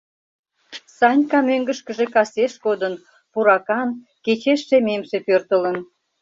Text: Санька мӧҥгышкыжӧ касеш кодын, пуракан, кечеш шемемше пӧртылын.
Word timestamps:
Санька 0.97 1.39
мӧҥгышкыжӧ 1.47 2.05
касеш 2.15 2.53
кодын, 2.65 2.93
пуракан, 3.31 3.89
кечеш 4.25 4.59
шемемше 4.67 5.17
пӧртылын. 5.27 5.77